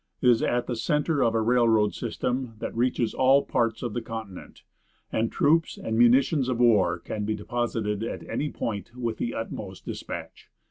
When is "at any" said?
8.03-8.49